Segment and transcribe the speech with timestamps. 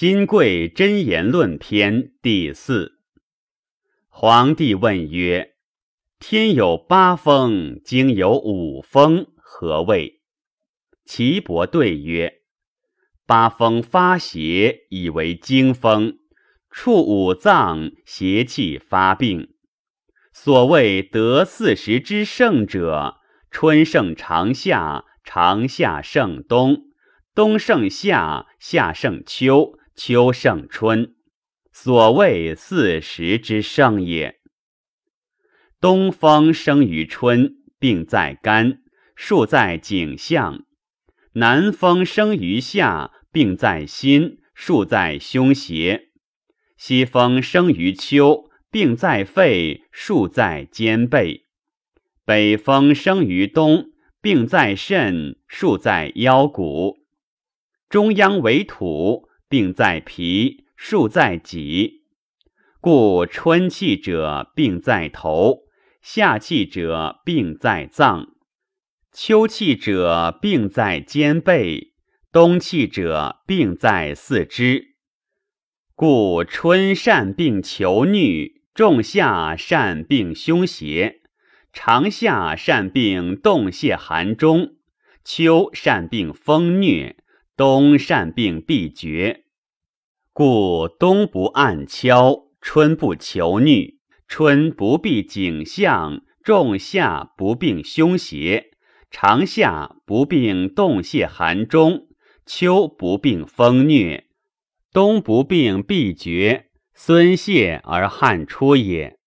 [0.00, 3.00] 金匮真言论篇第四。
[4.08, 5.56] 皇帝问曰
[6.18, 10.22] ：“天有八风，经有五风，何谓？”
[11.04, 12.40] 岐伯对曰
[13.28, 16.12] ：“八风发邪，以为经风；
[16.70, 19.52] 触五脏，邪气发病。
[20.32, 23.16] 所谓得四时之盛者，
[23.50, 26.84] 春盛长夏，长夏盛冬，
[27.34, 31.14] 冬盛夏，夏盛秋，秋盛春。”
[31.74, 34.40] 所谓四时之盛也。
[35.78, 38.80] 东风生于春，病在肝，
[39.14, 40.64] 数在颈项；
[41.34, 46.08] 南风生于夏，病在心，数在胸胁；
[46.78, 51.44] 西风生于秋，病在肺，数在肩背；
[52.24, 53.90] 北风生于冬，
[54.22, 57.04] 病在肾，数在腰骨；
[57.88, 60.64] 中央为土，病在脾。
[60.82, 62.04] 数在己，
[62.80, 65.64] 故春气者病在头，
[66.00, 68.28] 夏气者病在脏，
[69.12, 71.92] 秋气者病在肩背，
[72.32, 74.94] 冬气者病在四肢。
[75.94, 81.20] 故春善病求衄，仲夏善病胸胁，
[81.74, 84.76] 长夏善病动泄寒中，
[85.22, 87.16] 秋善病风疟，
[87.54, 89.44] 冬善病闭绝。
[90.42, 98.70] 故冬不暗敲，春不求虐；春不避景象，仲夏不病凶邪，
[99.10, 102.08] 长夏不病动泄寒中，
[102.46, 104.24] 秋不病风疟，
[104.94, 109.18] 冬不病闭绝，孙泄而汗出也。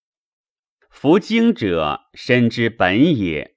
[0.90, 3.54] 服经者，身之本也。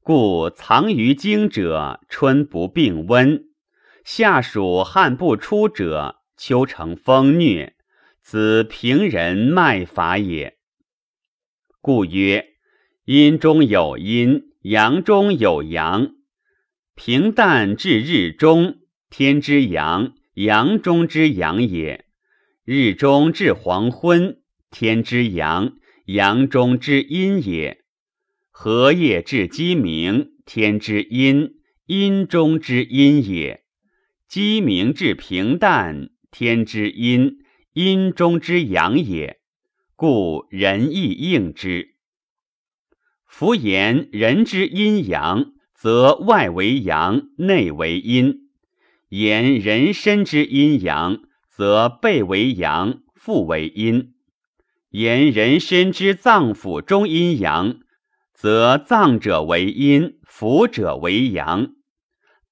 [0.00, 3.40] 故藏于经者，春不病温；
[4.06, 6.23] 夏暑汗不出者。
[6.36, 7.72] 秋成风疟，
[8.20, 10.58] 此平人脉法也。
[11.80, 12.54] 故曰：
[13.04, 16.14] 阴中有阴，阳中有阳。
[16.94, 18.78] 平淡至日中，
[19.10, 22.04] 天之阳，阳中之阳也；
[22.64, 25.76] 日中至黄昏，天之阳，
[26.06, 27.78] 阳中之阴也；
[28.50, 33.64] 荷叶至鸡鸣，天之阴，阴中之阴也；
[34.26, 36.10] 鸡鸣至平淡。
[36.34, 37.38] 天之阴，
[37.74, 39.38] 阴中之阳也，
[39.94, 41.94] 故人亦应之。
[43.24, 48.48] 夫言人之阴阳，则外为阳，内为阴；
[49.10, 54.12] 言人身之阴阳，则背为阳，腹为阴；
[54.90, 57.78] 言人身之脏腑中阴阳，
[58.32, 61.76] 则脏者为阴，腑者为阳。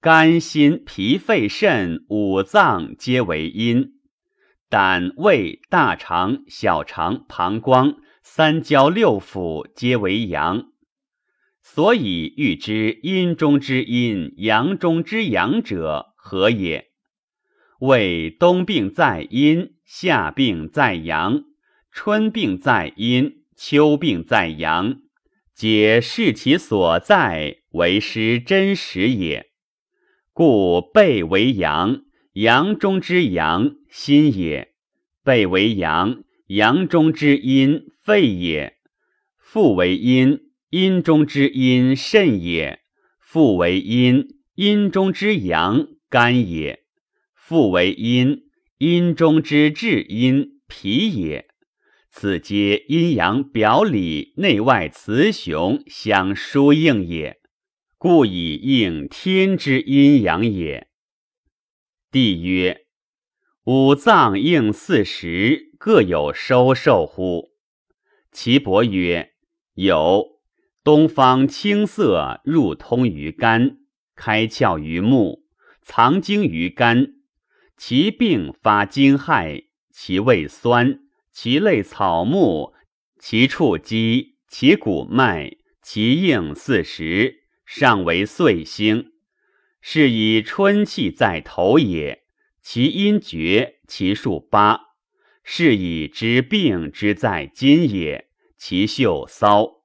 [0.03, 3.93] 肝、心、脾、肺、肾五脏皆为阴，
[4.69, 10.73] 胆、胃、大肠、小肠、膀胱、三焦六腑皆为阳。
[11.63, 16.89] 所以欲知阴中之阴，阳中之阳者何也？
[17.79, 21.45] 谓冬病在阴，夏病在阳，
[21.93, 24.97] 春病在阴，秋病在阳，
[25.55, 29.52] 皆视其所在，为师真实也。
[30.35, 34.69] 故背为阳，阳中之阳，心也；
[35.23, 38.73] 背为阳，阳中之阴，肺也；
[39.37, 42.79] 腹为阴，阴中之阴，肾也；
[43.21, 46.79] 腹为阴，阴中之阳，肝也；
[47.35, 48.45] 腹为阴，
[48.79, 51.47] 阴中之至阴，脾也。
[52.11, 57.42] 此皆阴阳表里、内外雌雄相疏应也。
[58.03, 60.89] 故以应天之阴阳也。
[62.11, 62.87] 帝曰：
[63.63, 67.53] 五脏应四时，各有收受乎？
[68.33, 69.35] 岐伯曰：
[69.75, 70.41] 有。
[70.83, 73.79] 东方青色入通于肝，
[74.17, 75.45] 开窍于目，
[75.81, 77.07] 藏精于肝。
[77.77, 82.75] 其病发惊骇，其味酸，其类草木，
[83.21, 87.42] 其触肌，其骨脉，其应四时。
[87.75, 89.13] 上为岁星，
[89.81, 92.25] 是以春气在头也。
[92.61, 94.79] 其阴绝，其数八，
[95.43, 98.29] 是以知病之在今也。
[98.59, 99.85] 其嗅骚。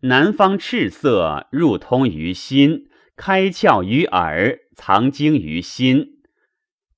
[0.00, 6.18] 南方赤色入通于心，开窍于耳，藏精于心，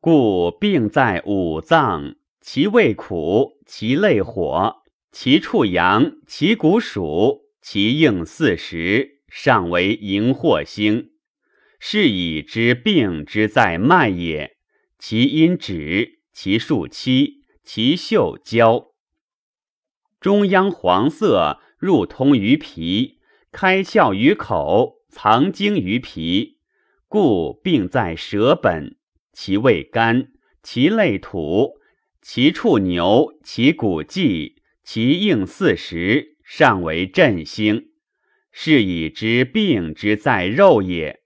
[0.00, 2.16] 故病在五脏。
[2.40, 4.82] 其味苦，其类火，
[5.12, 9.15] 其触阳，其骨属，其应四时。
[9.38, 11.10] 上为荧惑星，
[11.78, 14.56] 是以知病之在脉也。
[14.98, 18.94] 其因止，其数七，其嗅焦。
[20.18, 23.18] 中央黄色入通于脾，
[23.52, 26.56] 开窍于口，藏精于脾，
[27.06, 28.96] 故病在舌本。
[29.34, 30.32] 其味甘，
[30.62, 31.74] 其类土，
[32.22, 37.90] 其处牛，其骨迹，其应四时，尚为振兴。
[38.58, 41.20] 是以知病之在肉也。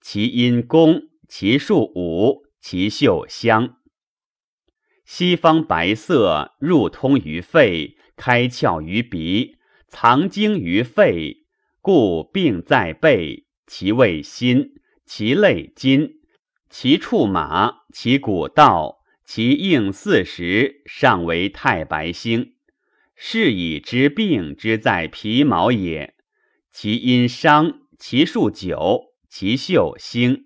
[0.00, 3.78] 其因公，其数五，其嗅香。
[5.04, 9.56] 西方白色入通于肺，开窍于鼻，
[9.88, 11.38] 藏精于肺，
[11.80, 13.46] 故病在背。
[13.66, 14.74] 其味辛，
[15.04, 16.20] 其类金，
[16.70, 22.54] 其处马，其骨道，其应四时，尚为太白星。
[23.16, 26.14] 是以知病之在皮毛也。
[26.78, 29.14] 其因伤，其数九。
[29.30, 30.44] 其嗅腥，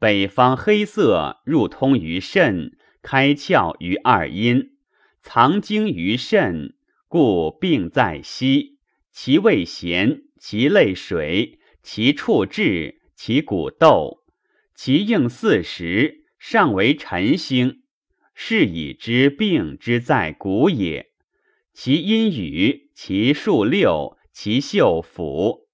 [0.00, 4.72] 北方黑色入通于肾，开窍于二阴，
[5.22, 6.74] 藏精于肾，
[7.06, 8.80] 故病在息。
[9.12, 14.24] 其味咸，其类水，其处滞，其骨豆，
[14.74, 17.84] 其应四时，尚为辰星。
[18.34, 21.12] 是以知病之在骨也。
[21.72, 25.66] 其阴雨，其数六，其嗅腐。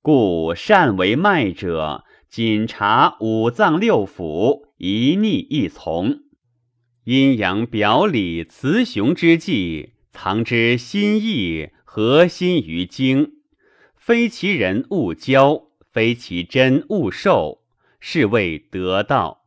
[0.00, 6.20] 故善为脉者，仅察五脏六腑，一逆一从，
[7.02, 13.32] 阴阳表里，雌雄之际，藏之心意，合心于经。
[13.96, 17.64] 非其人勿交，非其真勿受，
[17.98, 19.43] 是谓得道。